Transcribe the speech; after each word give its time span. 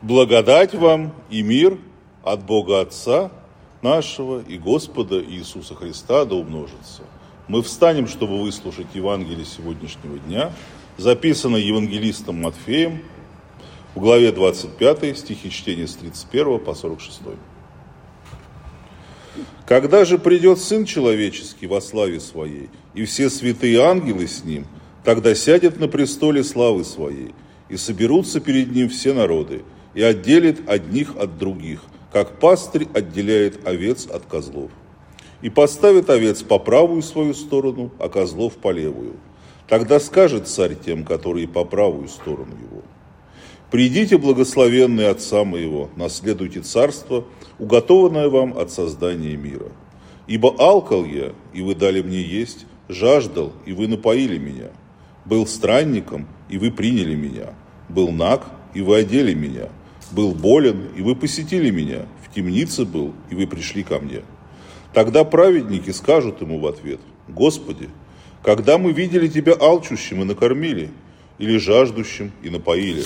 Благодать 0.00 0.74
вам 0.74 1.12
и 1.28 1.42
мир 1.42 1.76
от 2.22 2.44
Бога 2.44 2.80
Отца 2.80 3.32
нашего 3.82 4.40
и 4.40 4.56
Господа 4.56 5.20
Иисуса 5.20 5.74
Христа 5.74 6.24
да 6.24 6.36
умножится. 6.36 7.02
Мы 7.48 7.62
встанем, 7.62 8.06
чтобы 8.06 8.40
выслушать 8.40 8.86
Евангелие 8.94 9.44
сегодняшнего 9.44 10.18
дня, 10.20 10.52
записанное 10.98 11.60
евангелистом 11.60 12.40
Матфеем 12.40 13.02
в 13.96 14.00
главе 14.00 14.30
25, 14.30 15.18
стихи 15.18 15.50
чтения 15.50 15.88
с 15.88 15.96
31 15.96 16.60
по 16.60 16.74
46. 16.74 17.20
Когда 19.66 20.04
же 20.04 20.18
придет 20.18 20.60
Сын 20.60 20.84
Человеческий 20.84 21.66
во 21.66 21.80
славе 21.80 22.20
Своей, 22.20 22.70
и 22.94 23.04
все 23.04 23.28
святые 23.30 23.82
ангелы 23.82 24.28
с 24.28 24.44
Ним, 24.44 24.64
тогда 25.02 25.34
сядет 25.34 25.80
на 25.80 25.88
престоле 25.88 26.44
славы 26.44 26.84
Своей, 26.84 27.34
и 27.68 27.76
соберутся 27.76 28.38
перед 28.38 28.70
Ним 28.72 28.90
все 28.90 29.12
народы– 29.12 29.64
и 29.94 30.02
отделит 30.02 30.68
одних 30.68 31.16
от 31.16 31.38
других, 31.38 31.82
как 32.12 32.38
пастырь 32.38 32.88
отделяет 32.94 33.66
овец 33.66 34.06
от 34.06 34.26
козлов. 34.26 34.70
И 35.42 35.50
поставит 35.50 36.10
овец 36.10 36.42
по 36.42 36.58
правую 36.58 37.02
свою 37.02 37.34
сторону, 37.34 37.90
а 37.98 38.08
козлов 38.08 38.54
по 38.54 38.70
левую. 38.72 39.16
Тогда 39.68 40.00
скажет 40.00 40.48
царь 40.48 40.74
тем, 40.74 41.04
которые 41.04 41.46
по 41.46 41.64
правую 41.64 42.08
сторону 42.08 42.52
его. 42.52 42.82
Придите, 43.70 44.16
благословенные 44.16 45.08
Отца 45.08 45.44
моего, 45.44 45.90
наследуйте 45.94 46.60
царство, 46.60 47.24
уготованное 47.58 48.30
вам 48.30 48.56
от 48.56 48.70
создания 48.70 49.36
мира. 49.36 49.70
Ибо 50.26 50.54
алкал 50.58 51.04
я, 51.04 51.32
и 51.52 51.60
вы 51.60 51.74
дали 51.74 52.02
мне 52.02 52.22
есть, 52.22 52.66
жаждал, 52.88 53.52
и 53.66 53.74
вы 53.74 53.86
напоили 53.86 54.38
меня. 54.38 54.70
Был 55.26 55.46
странником, 55.46 56.26
и 56.48 56.56
вы 56.56 56.70
приняли 56.70 57.14
меня. 57.14 57.54
Был 57.90 58.10
наг, 58.10 58.46
и 58.74 58.80
вы 58.80 58.98
одели 58.98 59.34
меня 59.34 59.68
был 60.10 60.34
болен, 60.34 60.88
и 60.96 61.02
вы 61.02 61.14
посетили 61.14 61.70
меня, 61.70 62.06
в 62.22 62.34
темнице 62.34 62.84
был, 62.84 63.14
и 63.30 63.34
вы 63.34 63.46
пришли 63.46 63.82
ко 63.82 63.98
мне. 63.98 64.22
Тогда 64.94 65.24
праведники 65.24 65.90
скажут 65.90 66.40
ему 66.40 66.58
в 66.60 66.66
ответ, 66.66 67.00
Господи, 67.28 67.90
когда 68.42 68.78
мы 68.78 68.92
видели 68.92 69.28
Тебя 69.28 69.54
алчущим 69.58 70.22
и 70.22 70.24
накормили, 70.24 70.90
или 71.38 71.58
жаждущим 71.58 72.32
и 72.42 72.50
напоили? 72.50 73.04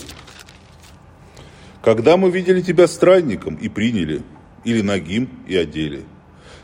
Когда 1.83 2.17
мы 2.17 2.31
видели 2.31 2.61
Тебя 2.61 2.87
странником 2.87 3.57
и 3.57 3.69
приняли, 3.69 4.23
или 4.65 4.81
нагим 4.81 5.29
и 5.47 5.57
одели? 5.57 6.05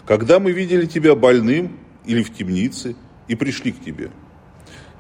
Когда 0.07 0.39
мы 0.39 0.53
видели 0.53 0.87
Тебя 0.87 1.15
больным 1.15 1.79
или 2.07 2.23
в 2.23 2.33
темнице 2.33 2.95
и 3.27 3.35
пришли 3.35 3.73
к 3.73 3.85
Тебе? 3.85 4.11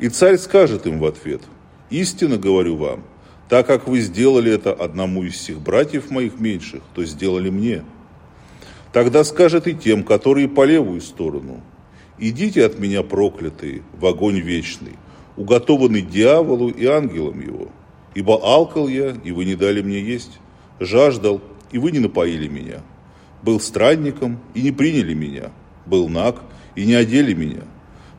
И 0.00 0.08
царь 0.08 0.36
скажет 0.36 0.86
им 0.86 0.98
в 0.98 1.06
ответ, 1.06 1.42
истинно 1.90 2.36
говорю 2.36 2.76
вам, 2.76 3.04
так 3.48 3.66
как 3.66 3.88
вы 3.88 4.00
сделали 4.00 4.52
это 4.52 4.72
одному 4.72 5.24
из 5.24 5.34
всех 5.34 5.60
братьев 5.60 6.10
моих 6.10 6.38
меньших, 6.38 6.82
то 6.94 7.04
сделали 7.04 7.48
мне. 7.48 7.82
Тогда 8.92 9.24
скажет 9.24 9.66
и 9.66 9.74
тем, 9.74 10.04
которые 10.04 10.48
по 10.48 10.64
левую 10.64 11.00
сторону, 11.00 11.62
идите 12.18 12.64
от 12.64 12.78
меня 12.78 13.02
проклятые 13.02 13.82
в 13.98 14.04
огонь 14.06 14.40
вечный, 14.40 14.96
уготованный 15.36 16.02
дьяволу 16.02 16.68
и 16.68 16.84
ангелам 16.84 17.40
его. 17.40 17.68
Ибо 18.14 18.34
алкал 18.34 18.88
я, 18.88 19.16
и 19.24 19.32
вы 19.32 19.44
не 19.44 19.54
дали 19.54 19.80
мне 19.80 20.00
есть, 20.00 20.40
жаждал, 20.78 21.40
и 21.70 21.78
вы 21.78 21.90
не 21.90 22.00
напоили 22.00 22.48
меня, 22.48 22.82
был 23.42 23.60
странником, 23.60 24.40
и 24.54 24.62
не 24.62 24.72
приняли 24.72 25.14
меня, 25.14 25.52
был 25.86 26.08
наг, 26.08 26.36
и 26.74 26.84
не 26.84 26.94
одели 26.94 27.32
меня, 27.34 27.62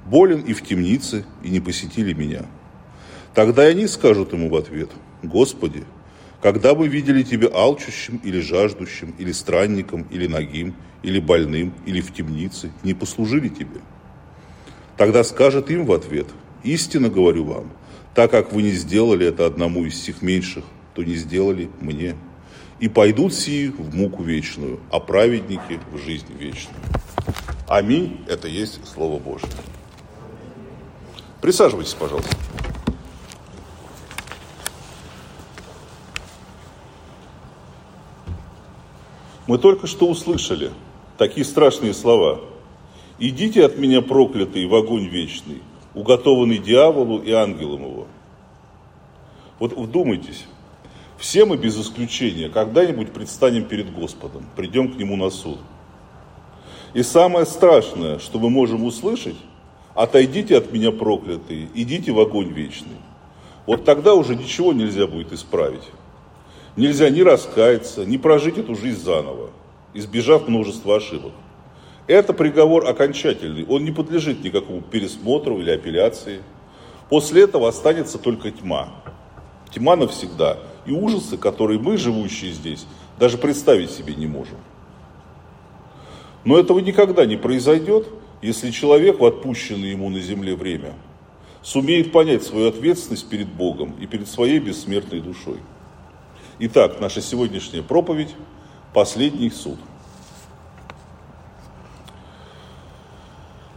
болен 0.05 0.41
и 0.41 0.53
в 0.53 0.63
темнице, 0.63 1.25
и 1.43 1.49
не 1.49 1.59
посетили 1.59 2.13
меня. 2.13 2.45
Тогда 3.35 3.63
они 3.63 3.85
скажут 3.85 4.33
ему 4.33 4.49
в 4.49 4.55
ответ– 4.55 4.89
Господи, 5.23 5.83
когда 6.41 6.73
мы 6.73 6.87
видели 6.87 7.23
Тебя 7.23 7.49
алчущим 7.53 8.21
или 8.23 8.39
жаждущим, 8.39 9.13
или 9.17 9.31
странником, 9.31 10.03
или 10.09 10.27
нагим, 10.27 10.75
или 11.03 11.19
больным, 11.19 11.73
или 11.85 12.01
в 12.01 12.13
темнице, 12.13 12.71
не 12.83 12.93
послужили 12.93 13.49
Тебе? 13.49 13.81
Тогда 14.97 15.23
скажет 15.23 15.69
им 15.71 15.85
в 15.85 15.91
ответ, 15.91 16.27
истинно 16.63 17.09
говорю 17.09 17.45
вам, 17.45 17.71
так 18.15 18.31
как 18.31 18.51
вы 18.51 18.63
не 18.63 18.71
сделали 18.71 19.27
это 19.27 19.45
одному 19.45 19.85
из 19.85 19.93
всех 19.93 20.21
меньших, 20.21 20.63
то 20.93 21.03
не 21.03 21.15
сделали 21.15 21.69
мне. 21.79 22.15
И 22.79 22.87
пойдут 22.87 23.33
сии 23.33 23.67
в 23.67 23.95
муку 23.95 24.23
вечную, 24.23 24.79
а 24.89 24.99
праведники 24.99 25.79
в 25.91 25.97
жизнь 25.97 26.33
вечную. 26.37 26.81
Аминь. 27.67 28.25
Это 28.27 28.47
есть 28.47 28.79
Слово 28.85 29.19
Божье. 29.19 29.49
Присаживайтесь, 31.41 31.93
пожалуйста. 31.93 32.35
Мы 39.49 39.57
только 39.57 39.87
что 39.87 40.07
услышали 40.07 40.69
такие 41.17 41.43
страшные 41.43 41.95
слова. 41.95 42.41
«Идите 43.17 43.65
от 43.65 43.79
меня, 43.79 44.03
проклятые, 44.03 44.67
в 44.67 44.75
огонь 44.75 45.07
вечный, 45.07 45.63
уготованный 45.95 46.59
дьяволу 46.59 47.17
и 47.17 47.31
ангелам 47.31 47.81
его». 47.81 48.07
Вот 49.57 49.73
вдумайтесь, 49.73 50.45
все 51.17 51.45
мы 51.45 51.57
без 51.57 51.75
исключения 51.81 52.47
когда-нибудь 52.49 53.11
предстанем 53.11 53.63
перед 53.63 53.91
Господом, 53.91 54.45
придем 54.55 54.93
к 54.93 54.97
Нему 54.97 55.15
на 55.15 55.31
суд. 55.31 55.57
И 56.93 57.01
самое 57.01 57.47
страшное, 57.47 58.19
что 58.19 58.37
мы 58.37 58.51
можем 58.51 58.83
услышать, 58.83 59.37
отойдите 59.95 60.57
от 60.57 60.71
меня, 60.71 60.91
проклятые, 60.91 61.69
идите 61.73 62.11
в 62.11 62.19
огонь 62.19 62.49
вечный. 62.49 62.97
Вот 63.65 63.83
тогда 63.83 64.13
уже 64.13 64.35
ничего 64.35 64.73
нельзя 64.73 65.07
будет 65.07 65.33
исправить. 65.33 65.89
Нельзя 66.75 67.09
ни 67.09 67.21
раскаяться, 67.21 68.05
ни 68.05 68.17
прожить 68.17 68.57
эту 68.57 68.75
жизнь 68.75 69.01
заново, 69.01 69.49
избежав 69.93 70.47
множества 70.47 70.97
ошибок. 70.97 71.33
Это 72.07 72.33
приговор 72.33 72.87
окончательный, 72.87 73.65
он 73.65 73.83
не 73.83 73.91
подлежит 73.91 74.43
никакому 74.43 74.81
пересмотру 74.81 75.59
или 75.59 75.71
апелляции. 75.71 76.41
После 77.09 77.43
этого 77.43 77.67
останется 77.67 78.17
только 78.17 78.51
тьма. 78.51 78.89
Тьма 79.71 79.95
навсегда. 79.95 80.57
И 80.85 80.91
ужасы, 80.91 81.37
которые 81.37 81.79
мы, 81.79 81.97
живущие 81.97 82.51
здесь, 82.51 82.85
даже 83.19 83.37
представить 83.37 83.91
себе 83.91 84.15
не 84.15 84.27
можем. 84.27 84.57
Но 86.45 86.57
этого 86.57 86.79
никогда 86.79 87.25
не 87.25 87.35
произойдет, 87.35 88.07
если 88.41 88.71
человек 88.71 89.19
в 89.19 89.25
отпущенное 89.25 89.89
ему 89.89 90.09
на 90.09 90.19
земле 90.19 90.55
время 90.55 90.93
сумеет 91.61 92.11
понять 92.11 92.43
свою 92.43 92.69
ответственность 92.69 93.29
перед 93.29 93.47
Богом 93.47 93.93
и 93.99 94.07
перед 94.07 94.27
своей 94.27 94.59
бессмертной 94.59 95.19
душой. 95.19 95.57
Итак, 96.61 96.99
наша 96.99 97.21
сегодняшняя 97.21 97.81
проповедь– 97.81 98.35
последний 98.93 99.49
суд. 99.49 99.79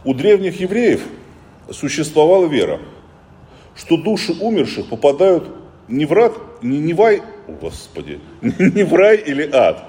У 0.03 0.13
древних 0.13 0.59
евреев 0.59 1.01
существовала 1.71 2.45
вера, 2.45 2.81
что 3.73 3.95
души 3.95 4.33
умерших 4.33 4.89
попадают 4.89 5.47
не 5.87 6.05
в 6.05 6.11
рад, 6.11 6.33
не, 6.61 6.77
не 6.79 6.93
в 6.93 6.99
рай, 6.99 7.23
господи, 7.47 8.19
не 8.41 8.83
в 8.83 8.93
рай 8.93 9.15
или 9.15 9.49
ад, 9.49 9.81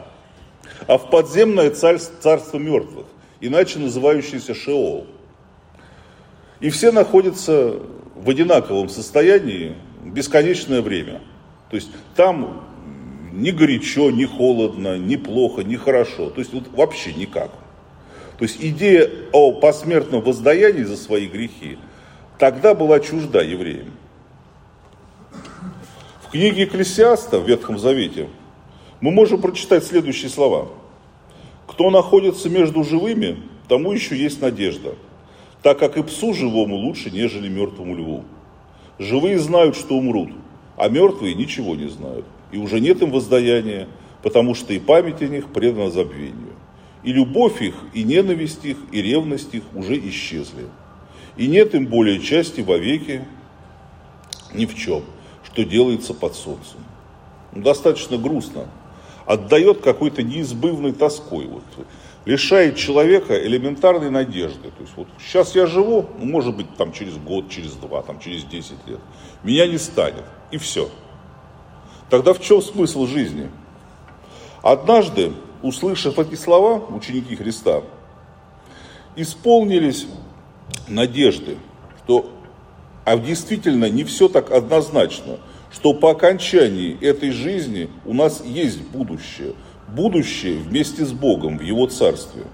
а 0.87 0.97
в 0.97 1.11
подземное 1.11 1.71
царство, 1.71 2.15
царство 2.21 2.59
мертвых, 2.59 3.07
иначе 3.41 3.81
называющееся 3.81 4.55
Шеол. 4.55 5.09
И 6.61 6.71
все 6.71 6.93
находятся 6.93 7.81
в 8.15 8.31
одинаковом 8.31 8.89
состоянии 8.89 9.75
бесконечное 10.05 10.81
время. 10.81 11.23
То 11.71 11.75
есть 11.75 11.91
там 12.15 12.65
ни 13.35 13.51
горячо, 13.51 14.11
ни 14.11 14.25
холодно, 14.25 14.97
ни 14.97 15.17
плохо, 15.17 15.63
ни 15.65 15.77
хорошо. 15.77 16.31
То 16.31 16.41
есть 16.41 16.53
вот 16.53 16.69
вообще 16.73 17.13
никак. 17.13 17.51
То 18.39 18.45
есть 18.45 18.59
идея 18.61 19.11
о 19.33 19.53
посмертном 19.53 20.23
воздаянии 20.23 20.83
за 20.83 20.97
свои 20.97 21.27
грехи 21.27 21.79
тогда 22.39 22.75
была 22.75 23.01
чужда 23.01 23.43
евреям. 23.43 23.93
В 26.23 26.31
книге 26.31 26.65
Экклесиаста 26.65 27.39
в 27.39 27.49
Ветхом 27.49 27.79
Завете 27.79 28.29
мы 29.01 29.11
можем 29.11 29.41
прочитать 29.41 29.85
следующие 29.85 30.31
слова. 30.31 30.69
«Кто 31.67 31.91
находится 31.91 32.49
между 32.49 32.85
живыми, 32.85 33.39
тому 33.69 33.93
еще 33.93 34.17
есть 34.17 34.41
надежда, 34.41 34.95
так 35.63 35.79
как 35.79 35.97
и 35.97 36.03
псу 36.03 36.35
живому 36.35 36.77
лучше, 36.77 37.11
нежели 37.11 37.49
мертвому 37.49 37.97
льву. 37.97 38.25
Живые 38.99 39.39
знают, 39.39 39.77
что 39.77 39.97
умрут, 39.97 40.31
а 40.77 40.89
мертвые 40.89 41.35
ничего 41.35 41.75
не 41.75 41.89
знают 41.89 42.27
и 42.55 42.57
уже 42.57 42.79
нет 42.79 43.03
им 43.03 43.11
воздаяния, 43.11 43.89
потому 44.23 44.55
что 44.55 44.73
и 44.73 44.79
память 44.79 45.21
о 45.23 45.27
них 45.27 45.53
предана 45.53 45.91
забвению. 45.91 46.55
И 47.03 47.13
любовь 47.13 47.61
их, 47.61 47.75
и 47.93 48.05
ненависть 48.05 48.65
их, 48.65 48.77
и 48.93 49.03
ревность 49.03 49.53
их 49.55 49.65
уже 49.75 49.99
исчезли. 49.99 50.67
И 51.37 51.49
нет 51.49 51.75
им 51.75 51.87
более 51.87 52.21
части 52.21 52.61
вовеки 52.61 53.25
ни 54.55 54.67
в 54.67 54.77
чем, 54.77 55.03
что 55.43 55.65
делается 55.65 56.15
под 56.15 56.37
солнцем. 56.37 56.79
Ну, 57.53 57.63
достаточно 57.63 58.19
грустно. 58.19 58.69
Отдает 59.27 59.81
какой-то 59.81 60.23
неизбывной 60.23 60.93
тоской. 60.93 61.47
Вот, 61.47 61.65
лишает 62.25 62.77
человека 62.77 63.37
элементарной 63.37 64.11
надежды. 64.11 64.71
То 64.71 64.83
есть 64.83 64.93
вот 64.95 65.09
сейчас 65.19 65.57
я 65.57 65.67
живу, 65.67 66.09
ну, 66.21 66.27
может 66.27 66.57
быть, 66.57 66.73
там 66.77 66.93
через 66.93 67.17
год, 67.17 67.51
через 67.51 67.73
два, 67.73 68.03
там 68.03 68.21
через 68.21 68.45
10 68.45 68.87
лет. 68.87 69.01
Меня 69.43 69.67
не 69.67 69.79
станет. 69.79 70.25
И 70.53 70.57
все. 70.57 70.89
Тогда 72.11 72.33
в 72.33 72.41
чем 72.41 72.63
смысл 72.63 73.07
жизни? 73.07 73.51
Однажды, 74.63 75.33
услышав 75.63 76.19
эти 76.19 76.35
слова, 76.35 76.83
ученики 76.95 77.37
Христа, 77.37 77.83
исполнились 79.17 80.07
надежды, 80.89 81.57
что 82.05 82.31
а 83.05 83.19
действительно 83.19 83.91
не 83.91 84.05
все 84.05 84.29
так 84.29 84.51
однозначно, 84.51 85.39
что 85.71 85.93
по 85.93 86.11
окончании 86.11 86.99
этой 87.03 87.31
жизни 87.31 87.91
у 88.05 88.15
нас 88.15 88.43
есть 88.45 88.81
будущее. 88.81 89.55
Будущее 89.89 90.57
вместе 90.57 91.05
с 91.05 91.13
Богом 91.13 91.59
в 91.59 91.63
Его 91.63 91.87
Царстве. 91.87 92.45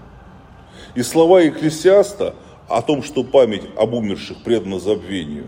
И 0.95 1.01
слова 1.01 1.39
Екклесиаста 1.39 2.35
о 2.67 2.81
том, 2.81 3.03
что 3.03 3.23
память 3.23 3.63
об 3.77 3.93
умерших 3.93 4.43
предана 4.43 4.79
забвению, 4.79 5.47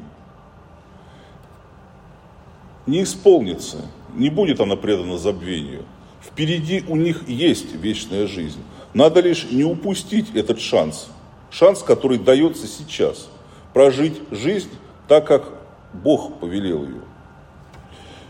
не 2.85 3.03
исполнится, 3.03 3.77
не 4.15 4.29
будет 4.29 4.59
она 4.59 4.75
предана 4.75 5.17
забвению. 5.17 5.85
Впереди 6.21 6.83
у 6.87 6.95
них 6.95 7.27
есть 7.27 7.73
вечная 7.75 8.27
жизнь. 8.27 8.61
Надо 8.93 9.21
лишь 9.21 9.49
не 9.51 9.63
упустить 9.63 10.33
этот 10.35 10.59
шанс. 10.59 11.09
Шанс, 11.49 11.83
который 11.83 12.17
дается 12.17 12.67
сейчас. 12.67 13.29
Прожить 13.73 14.21
жизнь 14.31 14.69
так, 15.07 15.27
как 15.27 15.49
Бог 15.93 16.39
повелел 16.39 16.83
ее. 16.83 17.01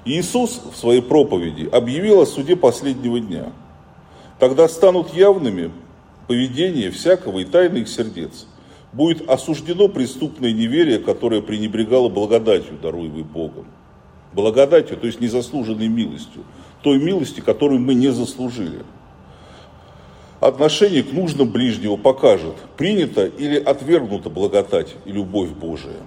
Иисус 0.05 0.61
в 0.73 0.77
своей 0.77 1.01
проповеди 1.01 1.69
объявил 1.71 2.21
о 2.21 2.25
суде 2.25 2.55
последнего 2.55 3.19
дня. 3.19 3.51
Тогда 4.39 4.67
станут 4.67 5.13
явными 5.13 5.71
поведение 6.27 6.91
всякого 6.91 7.39
и 7.39 7.45
тайных 7.45 7.87
сердец. 7.87 8.47
Будет 8.91 9.29
осуждено 9.29 9.87
преступное 9.87 10.51
неверие, 10.51 10.99
которое 10.99 11.41
пренебрегало 11.41 12.09
благодатью, 12.09 12.77
даруемой 12.81 13.23
Богом. 13.23 13.65
Благодатью, 14.33 14.97
то 14.97 15.05
есть 15.05 15.21
незаслуженной 15.21 15.87
милостью. 15.87 16.43
Той 16.81 16.97
милости, 16.97 17.39
которую 17.39 17.79
мы 17.79 17.93
не 17.93 18.09
заслужили. 18.09 18.83
Отношение 20.39 21.03
к 21.03 21.13
нужным 21.13 21.49
ближнего 21.49 21.95
покажет, 21.95 22.55
принята 22.75 23.25
или 23.25 23.57
отвергнута 23.57 24.29
благодать 24.29 24.95
и 25.05 25.11
любовь 25.11 25.49
Божия. 25.49 26.01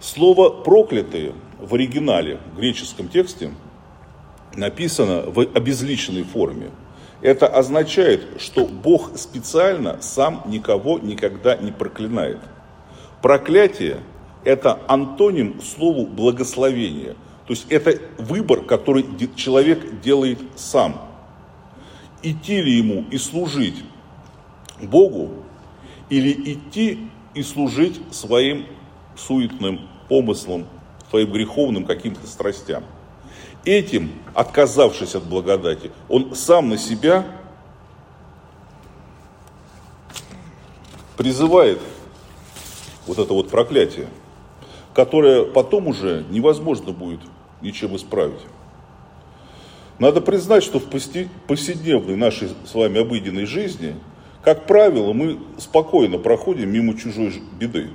Слово 0.00 0.50
«проклятые» 0.50 1.32
в 1.58 1.74
оригинале, 1.74 2.38
в 2.52 2.58
греческом 2.58 3.08
тексте, 3.08 3.50
написано 4.54 5.22
в 5.22 5.40
обезличенной 5.40 6.24
форме. 6.24 6.70
Это 7.22 7.46
означает, 7.46 8.26
что 8.38 8.66
Бог 8.66 9.16
специально 9.16 10.00
сам 10.02 10.42
никого 10.46 10.98
никогда 10.98 11.56
не 11.56 11.72
проклинает. 11.72 12.38
Проклятие– 13.22 14.00
это 14.48 14.80
антоним 14.88 15.60
слову 15.60 16.06
благословение. 16.06 17.16
То 17.46 17.52
есть 17.52 17.66
это 17.68 18.00
выбор, 18.16 18.62
который 18.62 19.04
человек 19.36 20.00
делает 20.00 20.38
сам. 20.56 21.02
Идти 22.22 22.62
ли 22.62 22.78
ему 22.78 23.04
и 23.10 23.18
служить 23.18 23.84
Богу, 24.80 25.44
или 26.08 26.32
идти 26.54 27.10
и 27.34 27.42
служить 27.42 28.00
своим 28.10 28.64
суетным 29.16 29.86
помыслам, 30.08 30.66
своим 31.10 31.30
греховным 31.30 31.84
каким-то 31.84 32.26
страстям. 32.26 32.84
Этим, 33.66 34.10
отказавшись 34.32 35.14
от 35.14 35.24
благодати, 35.24 35.90
он 36.08 36.34
сам 36.34 36.70
на 36.70 36.78
себя 36.78 37.26
призывает 41.18 41.80
вот 43.06 43.18
это 43.18 43.34
вот 43.34 43.50
проклятие, 43.50 44.08
которое 44.98 45.44
потом 45.44 45.86
уже 45.86 46.24
невозможно 46.28 46.90
будет 46.90 47.20
ничем 47.62 47.94
исправить. 47.94 48.40
Надо 50.00 50.20
признать, 50.20 50.64
что 50.64 50.80
в 50.80 50.86
повседневной 50.86 52.16
нашей 52.16 52.48
с 52.64 52.74
вами 52.74 53.02
обыденной 53.02 53.44
жизни, 53.44 53.94
как 54.42 54.66
правило, 54.66 55.12
мы 55.12 55.38
спокойно 55.56 56.18
проходим 56.18 56.72
мимо 56.72 56.98
чужой 56.98 57.32
беды 57.60 57.90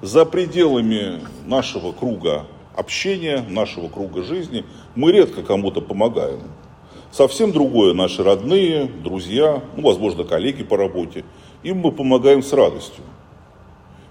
за 0.00 0.24
пределами 0.24 1.20
нашего 1.44 1.92
круга 1.92 2.46
общения, 2.74 3.44
нашего 3.46 3.88
круга 3.88 4.22
жизни, 4.22 4.64
мы 4.94 5.12
редко 5.12 5.42
кому-то 5.42 5.82
помогаем. 5.82 6.40
Совсем 7.12 7.52
другое 7.52 7.92
наши 7.92 8.22
родные, 8.22 8.86
друзья, 8.86 9.62
ну, 9.76 9.82
возможно, 9.82 10.24
коллеги 10.24 10.64
по 10.64 10.78
работе. 10.78 11.26
Им 11.62 11.80
мы 11.80 11.92
помогаем 11.92 12.42
с 12.42 12.54
радостью. 12.54 13.04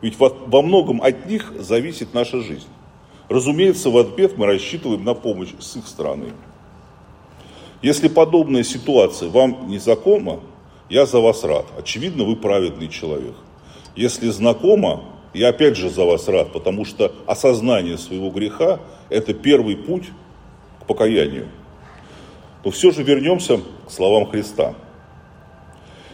Ведь 0.01 0.18
во, 0.18 0.30
во 0.30 0.62
многом 0.62 1.01
от 1.01 1.25
них 1.25 1.54
зависит 1.57 2.13
наша 2.13 2.42
жизнь. 2.42 2.68
Разумеется, 3.28 3.90
в 3.90 3.98
ответ 3.98 4.38
мы 4.38 4.46
рассчитываем 4.46 5.04
на 5.04 5.13
помощь 5.13 5.50
с 5.60 5.75
их 5.75 5.88
стороны. 5.88 6.34
Если 7.81 8.07
подобная 8.07 8.63
ситуация 8.63 9.30
вам 9.30 9.68
не 9.68 9.78
знакома, 9.78 10.42
я 10.90 11.06
за 11.06 11.19
вас 11.19 11.44
рад. 11.44 11.66
Очевидно, 11.78 12.24
вы 12.24 12.36
праведный 12.36 12.90
человек. 12.90 13.36
Если 13.96 14.30
знакомо, 14.30 15.04
я 15.34 15.50
опять 15.50 15.78
же 15.78 15.90
за 15.90 16.04
вас 16.04 16.28
рад, 16.28 16.51
потому 16.51 16.86
что 16.86 17.13
осознание 17.28 17.98
своего 17.98 18.31
греха– 18.31 18.80
это 19.10 19.34
первый 19.34 19.78
путь 19.78 20.06
к 20.81 20.88
покаянию. 20.88 21.48
Но 22.66 22.72
все 22.72 22.92
же 22.92 23.04
вернемся 23.04 23.60
к 23.88 23.92
словам 23.92 24.25
Христа. 24.25 24.74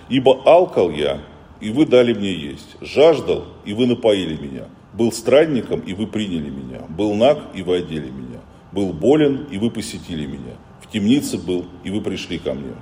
«Ибо 0.10 0.42
алкал 0.46 0.92
я, 0.92 1.22
и 1.62 1.70
вы 1.70 1.86
дали 1.86 2.14
мне 2.14 2.34
есть, 2.34 2.76
жаждал, 2.82 3.46
и 3.66 3.74
вы 3.74 3.88
напоили 3.88 4.36
меня, 4.36 4.66
был 4.94 5.12
странником, 5.12 5.82
и 5.82 5.94
вы 5.94 6.08
приняли 6.08 6.50
меня, 6.50 6.82
был 6.90 7.14
наг, 7.16 7.40
и 7.54 7.62
вы 7.62 7.78
одели 7.78 8.10
меня, 8.10 8.40
был 8.72 8.94
болен, 8.94 9.48
и 9.52 9.58
вы 9.58 9.70
посетили 9.72 10.26
меня, 10.26 10.56
в 10.82 10.92
темнице 10.92 11.38
был, 11.38 11.66
и 11.84 11.90
вы 11.90 12.02
пришли 12.02 12.38
ко 12.38 12.54
мне». 12.54 12.74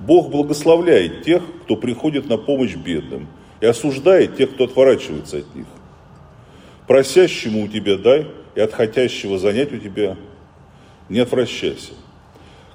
Бог 0.00 0.30
благословляет 0.30 1.24
тех, 1.24 1.42
кто 1.64 1.76
приходит 1.76 2.28
на 2.28 2.38
помощь 2.38 2.74
бедным– 2.74 3.28
и 3.60 3.66
осуждает 3.66 4.36
тех, 4.36 4.54
кто 4.54 4.64
отворачивается 4.64 5.38
от 5.38 5.54
них. 5.54 5.66
Просящему 6.86 7.64
у 7.64 7.68
тебя 7.68 7.96
дай, 7.96 8.26
и 8.54 8.60
от 8.60 8.72
хотящего 8.72 9.38
занять 9.38 9.72
у 9.72 9.78
тебя 9.78 10.16
не 11.08 11.20
отвращайся. 11.20 11.92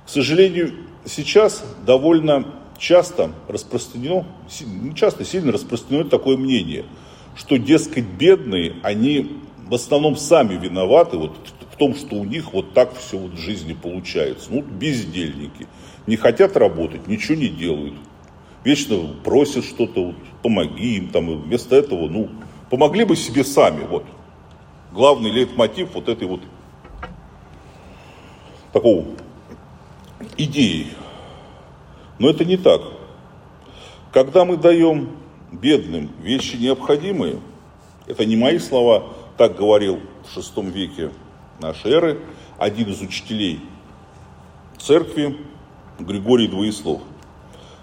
К 0.06 0.10
сожалению, 0.10 0.72
сейчас 1.06 1.66
довольно 1.86 2.46
часто 2.77 3.31
распространено, 3.48 4.25
не 4.62 4.95
часто, 4.95 5.25
сильно 5.25 5.51
распространено 5.51 6.10
такое 6.10 6.38
мнение, 6.38 6.86
что, 7.36 7.57
дескать, 7.57 8.06
бедные, 8.06 8.75
они 8.83 9.42
в 9.68 9.74
основном 9.74 10.16
сами 10.16 10.56
виноваты 10.56 11.18
вот 11.18 11.36
в 11.72 11.77
том, 11.77 11.95
что 11.95 12.16
у 12.16 12.24
них 12.24 12.54
вот 12.54 12.74
так 12.74 12.95
все 12.98 13.18
вот 13.18 13.33
в 13.33 13.38
жизни 13.38 13.74
получается. 13.74 14.48
Ну, 14.50 14.62
бездельники. 14.62 15.67
Не 16.08 16.15
хотят 16.15 16.55
работать, 16.55 17.08
ничего 17.08 17.36
не 17.36 17.50
делают 17.50 17.96
вечно 18.65 18.98
просят 19.24 19.63
что-то, 19.63 20.08
вот, 20.08 20.15
помоги 20.41 20.98
им, 20.98 21.10
там, 21.10 21.29
и 21.29 21.36
вместо 21.36 21.75
этого, 21.75 22.10
ну, 22.10 22.29
помогли 22.70 23.05
бы 23.05 23.15
себе 23.15 23.46
сами, 23.46 23.86
вот. 23.86 24.03
Главный 24.91 25.29
лейтмотив 25.29 25.94
вот 25.94 26.10
этой 26.10 26.27
вот 26.27 26.41
такого 28.74 29.05
идеи. 30.38 30.88
Но 32.19 32.29
это 32.29 32.45
не 32.45 32.57
так. 32.57 32.81
Когда 34.12 34.45
мы 34.45 34.57
даем 34.57 35.10
бедным 35.51 36.10
вещи 36.22 36.55
необходимые, 36.55 37.39
это 38.07 38.25
не 38.25 38.36
мои 38.36 38.60
слова, 38.60 39.13
так 39.38 39.57
говорил 39.57 40.00
в 40.27 40.34
шестом 40.34 40.69
веке 40.69 41.12
нашей 41.60 41.91
эры 41.91 42.19
один 42.57 42.89
из 42.89 43.01
учителей 43.01 43.60
церкви 44.77 45.38
Григорий 46.00 46.48
Двоеслов– 46.48 47.01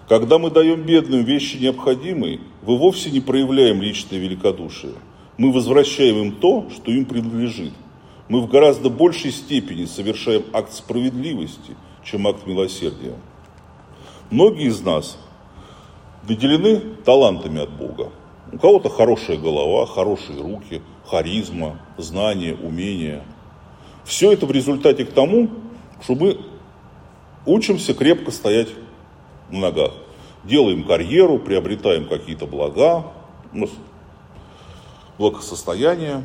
когда 0.07 0.37
мы 0.37 0.51
даем 0.51 0.83
бедным 0.83 1.23
вещи 1.23 1.57
необходимые, 1.57 2.41
вы 2.61 2.77
вовсе 2.77 3.09
не 3.09 3.21
проявляем 3.21 3.81
личное 3.81 4.19
великодушие. 4.19 4.93
Мы 5.37 5.51
возвращаем 5.51 6.17
им 6.17 6.31
то, 6.33 6.69
что 6.73 6.91
им 6.91 7.05
принадлежит. 7.05 7.73
Мы 8.27 8.41
в 8.41 8.47
гораздо 8.47 8.89
большей 8.89 9.31
степени 9.31 9.85
совершаем 9.85 10.43
акт 10.51 10.73
справедливости, 10.73 11.75
чем 12.03 12.27
акт 12.27 12.45
милосердия. 12.45 13.15
Многие 14.33 14.65
из 14.65 14.81
нас 14.81 15.19
наделены 16.27 16.79
талантами 17.05 17.61
от 17.61 17.69
Бога. 17.69 18.09
У 18.51 18.57
кого-то 18.57 18.89
хорошая 18.89 19.37
голова, 19.37 19.85
хорошие 19.85 20.41
руки, 20.41 20.81
харизма, 21.05 21.79
знания, 21.99 22.55
умения. 22.55 23.23
Все 24.03 24.31
это 24.31 24.47
в 24.47 24.51
результате 24.51 25.05
к 25.05 25.13
тому, 25.13 25.51
что 26.01 26.15
мы 26.15 26.39
учимся 27.45 27.93
крепко 27.93 28.31
стоять 28.31 28.69
на 29.51 29.59
ногах. 29.59 29.91
Делаем 30.45 30.83
карьеру, 30.83 31.37
приобретаем 31.37 32.07
какие-то 32.07 32.47
блага, 32.47 33.11
благосостояние. 35.19 36.23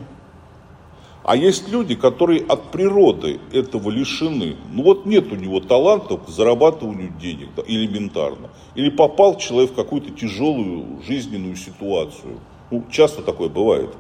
А 1.29 1.37
есть 1.37 1.69
люди, 1.69 1.95
которые 1.95 2.41
от 2.41 2.71
природы 2.71 3.39
этого 3.53 3.91
лишены. 3.91 4.57
Ну 4.73 4.83
вот 4.83 5.05
нет 5.05 5.31
у 5.31 5.37
него 5.37 5.61
таланта 5.61 6.17
к 6.17 6.27
зарабатыванию 6.27 7.13
денег, 7.21 7.51
да, 7.55 7.63
элементарно. 7.67 8.49
Или 8.75 8.89
попал 8.89 9.37
человек 9.37 9.73
в 9.73 9.75
какую-то 9.75 10.11
тяжелую 10.11 11.03
жизненную 11.07 11.55
ситуацию. 11.55 12.41
Ну, 12.71 12.83
часто 12.91 13.21
такое 13.21 13.51
бывает. 13.51 13.91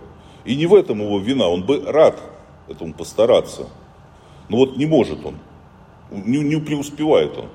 И 0.46 0.56
не 0.56 0.64
в 0.64 0.74
этом 0.74 1.02
его 1.02 1.18
вина, 1.18 1.48
он 1.48 1.66
бы 1.66 1.84
рад 1.84 2.18
этому 2.66 2.94
постараться. 2.94 3.66
Но 4.48 4.56
вот 4.56 4.78
не 4.78 4.86
может 4.86 5.18
он, 5.26 5.34
не, 6.10 6.38
не 6.38 6.58
преуспевает 6.62 7.36
он. 7.36 7.48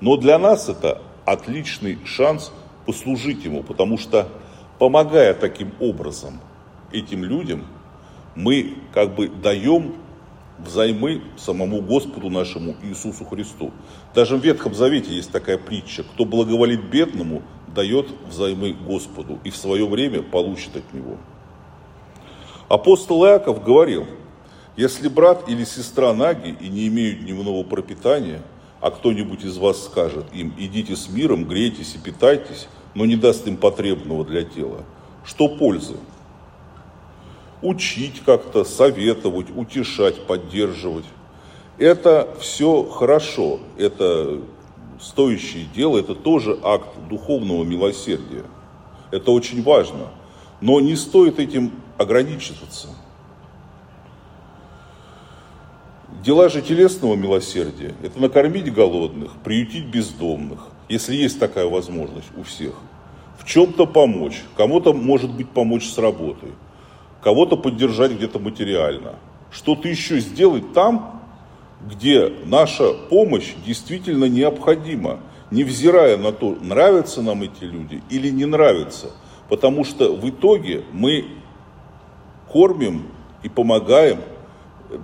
Но 0.00 0.16
для 0.16 0.38
нас 0.38 0.70
это 0.70 1.02
отличный 1.26 1.98
шанс 2.06 2.52
послужить 2.86 3.44
ему, 3.44 3.64
потому 3.64 3.98
что 3.98 4.28
помогая 4.78 5.34
таким 5.34 5.74
образом 5.78 6.40
этим 6.90 7.22
людям, 7.22 7.66
мы 8.34 8.74
как 8.92 9.14
бы 9.14 9.28
даем 9.28 9.94
взаймы 10.58 11.22
самому 11.36 11.80
Господу 11.80 12.30
нашему 12.30 12.76
Иисусу 12.82 13.24
Христу. 13.24 13.72
Даже 14.14 14.36
в 14.36 14.44
Ветхом 14.44 14.74
Завете 14.74 15.14
есть 15.14 15.30
такая 15.30 15.58
притча, 15.58 16.02
кто 16.02 16.24
благоволит 16.24 16.84
бедному, 16.90 17.42
дает 17.74 18.08
взаймы 18.28 18.72
Господу 18.72 19.38
и 19.44 19.50
в 19.50 19.56
свое 19.56 19.86
время 19.86 20.22
получит 20.22 20.76
от 20.76 20.92
Него. 20.92 21.16
Апостол 22.68 23.24
Иаков 23.24 23.64
говорил, 23.64 24.06
если 24.76 25.08
брат 25.08 25.48
или 25.48 25.64
сестра 25.64 26.12
наги 26.12 26.56
и 26.60 26.68
не 26.68 26.86
имеют 26.88 27.20
дневного 27.20 27.64
пропитания, 27.64 28.42
а 28.80 28.90
кто-нибудь 28.90 29.44
из 29.44 29.58
вас 29.58 29.84
скажет 29.84 30.26
им, 30.32 30.54
идите 30.56 30.96
с 30.96 31.08
миром, 31.08 31.44
грейтесь 31.44 31.94
и 31.94 31.98
питайтесь, 31.98 32.68
но 32.94 33.04
не 33.04 33.16
даст 33.16 33.46
им 33.46 33.56
потребного 33.56 34.24
для 34.24 34.42
тела, 34.42 34.84
что 35.24 35.48
пользы? 35.48 35.96
Учить 37.62 38.22
как-то, 38.24 38.64
советовать, 38.64 39.48
утешать, 39.54 40.26
поддерживать. 40.26 41.04
Это 41.78 42.28
все 42.40 42.84
хорошо, 42.84 43.60
это 43.76 44.40
стоящее 45.00 45.66
дело, 45.74 45.98
это 45.98 46.14
тоже 46.14 46.58
акт 46.62 46.88
духовного 47.08 47.64
милосердия. 47.64 48.44
Это 49.10 49.30
очень 49.30 49.62
важно. 49.62 50.08
Но 50.60 50.80
не 50.80 50.96
стоит 50.96 51.38
этим 51.38 51.72
ограничиваться. 51.98 52.88
Дела 56.24 56.50
же 56.50 56.60
телесного 56.60 57.14
милосердия– 57.14 57.94
это 58.02 58.20
накормить 58.20 58.72
голодных, 58.72 59.32
приютить 59.42 59.86
бездомных, 59.86 60.68
если 60.88 61.14
есть 61.14 61.38
такая 61.38 61.66
возможность 61.66 62.28
у 62.36 62.42
всех. 62.42 62.74
В 63.38 63.46
чем-то 63.46 63.86
помочь, 63.86 64.42
кому-то, 64.54 64.92
может 64.92 65.30
быть, 65.30 65.48
помочь 65.48 65.88
с 65.88 65.96
работой, 65.96 66.50
кого-то 67.22 67.56
поддержать 67.56 68.12
где-то 68.12 68.38
материально. 68.38 69.16
Что-то 69.50 69.88
еще 69.88 70.20
сделать 70.20 70.72
там, 70.72 71.22
где 71.88 72.32
наша 72.44 72.92
помощь 72.92 73.54
действительно 73.66 74.26
необходима, 74.26 75.20
невзирая 75.50 76.16
на 76.16 76.32
то, 76.32 76.56
нравятся 76.60 77.22
нам 77.22 77.42
эти 77.42 77.64
люди 77.64 78.02
или 78.10 78.30
не 78.30 78.44
нравятся. 78.44 79.10
Потому 79.48 79.84
что 79.84 80.14
в 80.14 80.28
итоге 80.28 80.84
мы 80.92 81.26
кормим 82.48 83.08
и 83.42 83.48
помогаем 83.48 84.20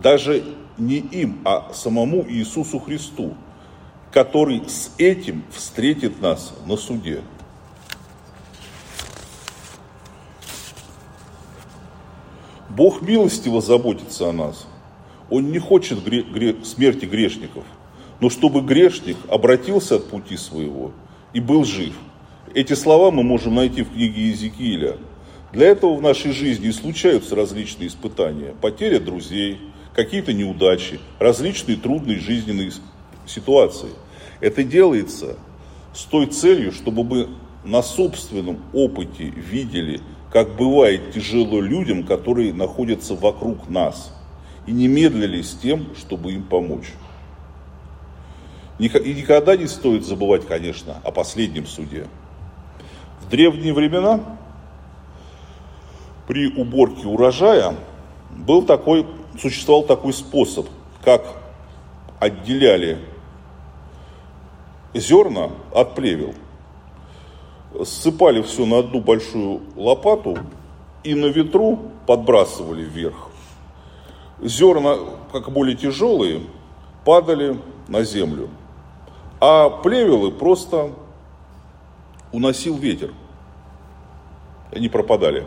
даже 0.02 0.44
не 0.78 0.98
им, 0.98 1.40
а 1.44 1.72
самому 1.72 2.24
Иисусу 2.28 2.78
Христу, 2.78 3.34
который 4.12 4.62
с 4.68 4.92
этим 4.98 5.42
встретит 5.50 6.20
нас 6.20 6.54
на 6.66 6.76
суде. 6.76 7.22
Бог 12.76 13.00
милостиво 13.00 13.62
заботится 13.62 14.28
о 14.28 14.32
нас. 14.32 14.66
Он 15.30 15.50
не 15.50 15.58
хочет 15.58 16.06
гре- 16.06 16.22
гре- 16.22 16.62
смерти 16.62 17.06
грешников, 17.06 17.64
но 18.20 18.28
чтобы 18.28 18.60
грешник 18.60 19.16
обратился 19.30 19.96
от 19.96 20.08
пути 20.08 20.36
своего 20.36 20.92
и 21.32 21.40
был 21.40 21.64
жив. 21.64 21.94
Эти 22.54 22.74
слова 22.74 23.10
мы 23.10 23.22
можем 23.22 23.54
найти 23.54 23.82
в 23.82 23.92
книге 23.92 24.20
Иезекииля. 24.28 24.98
Для 25.54 25.68
этого 25.68 25.94
в 25.96 26.02
нашей 26.02 26.32
жизни 26.32 26.70
случаются 26.70 27.34
различные 27.34 27.88
испытания. 27.88 28.54
Потеря 28.60 29.00
друзей, 29.00 29.58
какие-то 29.94 30.34
неудачи, 30.34 31.00
различные 31.18 31.78
трудные 31.78 32.18
жизненные 32.18 32.72
ситуации. 33.26 33.90
Это 34.40 34.62
делается 34.62 35.38
с 35.94 36.04
той 36.04 36.26
целью, 36.26 36.72
чтобы 36.72 37.04
мы 37.04 37.28
на 37.64 37.82
собственном 37.82 38.58
опыте 38.74 39.24
видели, 39.24 40.02
как 40.36 40.54
бывает 40.54 41.12
тяжело 41.12 41.62
людям, 41.62 42.02
которые 42.02 42.52
находятся 42.52 43.14
вокруг 43.14 43.70
нас, 43.70 44.14
и 44.66 44.70
не 44.70 44.86
медлили 44.86 45.40
с 45.40 45.54
тем, 45.54 45.96
чтобы 45.96 46.34
им 46.34 46.42
помочь. 46.42 46.92
И 48.78 48.84
никогда 48.84 49.56
не 49.56 49.66
стоит 49.66 50.04
забывать, 50.04 50.46
конечно, 50.46 51.00
о 51.02 51.10
последнем 51.10 51.66
суде. 51.66 52.06
В 53.22 53.30
древние 53.30 53.72
времена 53.72 54.20
при 56.28 56.48
уборке 56.48 57.06
урожая 57.06 57.74
был 58.30 58.62
такой 58.62 59.06
существовал 59.40 59.84
такой 59.84 60.12
способ, 60.12 60.66
как 61.02 61.24
отделяли 62.20 62.98
зерна 64.92 65.48
от 65.72 65.94
плевел. 65.94 66.34
Ссыпали 67.84 68.42
все 68.42 68.64
на 68.64 68.78
одну 68.78 69.00
большую 69.00 69.60
лопату 69.76 70.38
и 71.04 71.14
на 71.14 71.26
ветру 71.26 71.78
подбрасывали 72.06 72.82
вверх. 72.82 73.28
Зерна, 74.40 74.96
как 75.32 75.50
более 75.50 75.76
тяжелые, 75.76 76.42
падали 77.04 77.58
на 77.88 78.02
землю. 78.02 78.48
А 79.40 79.68
плевелы 79.68 80.30
просто 80.30 80.92
уносил 82.32 82.76
ветер. 82.76 83.12
Они 84.72 84.88
пропадали. 84.88 85.46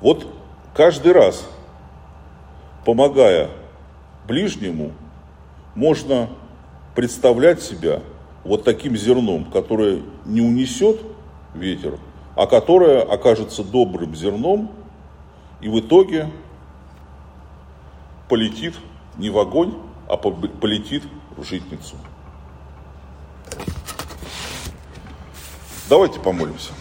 Вот 0.00 0.26
каждый 0.74 1.12
раз, 1.12 1.48
помогая 2.84 3.50
ближнему, 4.26 4.92
можно 5.74 6.28
представлять 6.94 7.62
себя 7.62 8.02
вот 8.44 8.64
таким 8.64 8.96
зерном, 8.96 9.44
которое 9.44 10.02
не 10.24 10.40
унесет 10.40 11.00
ветер, 11.54 11.98
а 12.36 12.46
которое 12.46 13.02
окажется 13.02 13.62
добрым 13.62 14.14
зерном 14.14 14.70
и 15.60 15.68
в 15.68 15.80
итоге 15.80 16.30
полетит 18.28 18.74
не 19.16 19.30
в 19.30 19.38
огонь, 19.38 19.74
а 20.08 20.16
полетит 20.16 21.02
в 21.36 21.44
житницу. 21.44 21.96
Давайте 25.88 26.20
помолимся. 26.20 26.72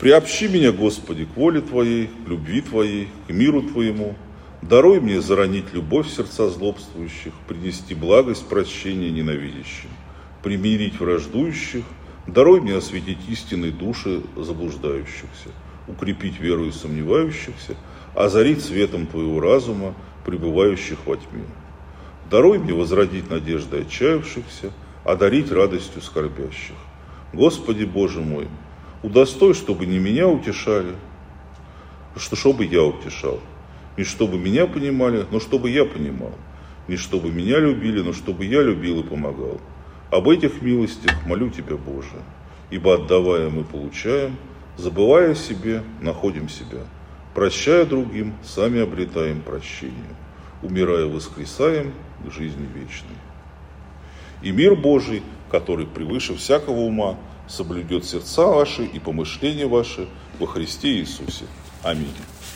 Приобщи 0.00 0.48
меня, 0.48 0.72
Господи, 0.72 1.24
к 1.24 1.36
воле 1.36 1.60
Твоей, 1.60 2.08
к 2.08 2.28
любви 2.28 2.60
Твоей, 2.60 3.08
к 3.26 3.30
миру 3.30 3.62
Твоему. 3.62 4.16
Даруй 4.68 4.98
мне 4.98 5.20
заронить 5.20 5.74
любовь 5.74 6.08
сердца 6.08 6.48
злобствующих, 6.48 7.34
принести 7.46 7.94
благость 7.94 8.48
прощения 8.48 9.10
ненавидящим, 9.10 9.90
примирить 10.42 10.98
враждующих, 10.98 11.84
даруй 12.26 12.62
мне 12.62 12.74
осветить 12.74 13.18
истинные 13.28 13.72
души 13.72 14.22
заблуждающихся, 14.34 15.50
укрепить 15.86 16.40
веру 16.40 16.64
и 16.64 16.72
сомневающихся, 16.72 17.76
озарить 18.14 18.64
светом 18.64 19.06
Твоего 19.06 19.38
разума, 19.38 19.94
пребывающих 20.24 20.96
во 21.04 21.16
тьме. 21.16 21.44
Даруй 22.30 22.58
мне 22.58 22.72
возродить 22.72 23.28
надежды 23.28 23.82
отчаявшихся, 23.82 24.72
одарить 25.04 25.52
радостью 25.52 26.00
скорбящих. 26.00 26.76
Господи 27.34 27.84
Боже 27.84 28.22
мой, 28.22 28.48
удостой, 29.02 29.52
чтобы 29.52 29.84
не 29.84 29.98
меня 29.98 30.26
утешали, 30.26 30.94
что 32.16 32.34
чтобы 32.34 32.64
я 32.64 32.82
утешал. 32.82 33.40
Не 33.96 34.04
чтобы 34.04 34.38
меня 34.38 34.66
понимали, 34.66 35.24
но 35.30 35.40
чтобы 35.40 35.70
я 35.70 35.84
понимал. 35.84 36.32
Не 36.88 36.96
чтобы 36.96 37.30
меня 37.30 37.58
любили, 37.60 38.00
но 38.00 38.12
чтобы 38.12 38.44
я 38.44 38.62
любил 38.62 39.00
и 39.00 39.02
помогал. 39.04 39.60
Об 40.10 40.28
этих 40.28 40.62
милостях 40.62 41.12
молю 41.26 41.50
Тебя, 41.50 41.76
Боже, 41.76 42.22
ибо 42.70 42.94
отдавая 42.94 43.50
мы 43.50 43.64
получаем, 43.64 44.36
забывая 44.76 45.32
о 45.32 45.34
себе, 45.34 45.82
находим 46.00 46.48
себя. 46.48 46.80
Прощая 47.34 47.84
другим, 47.84 48.34
сами 48.44 48.80
обретаем 48.80 49.40
прощение. 49.40 50.14
Умирая, 50.62 51.06
воскресаем 51.06 51.92
к 52.24 52.32
жизни 52.32 52.66
вечной. 52.74 53.16
И 54.42 54.50
мир 54.50 54.76
Божий, 54.76 55.22
который 55.50 55.86
превыше 55.86 56.34
всякого 56.34 56.80
ума, 56.80 57.16
соблюдет 57.48 58.04
сердца 58.04 58.46
ваши 58.46 58.84
и 58.84 58.98
помышления 58.98 59.66
ваши 59.66 60.08
во 60.38 60.46
Христе 60.46 60.98
Иисусе. 60.98 61.44
Аминь. 61.82 62.14